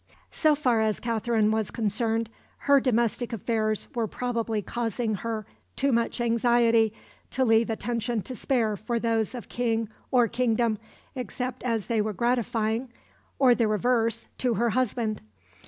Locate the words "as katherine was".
0.81-1.69